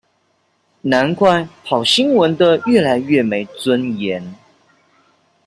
[0.81, 4.33] 難怪跑新聞的越來越沒尊嚴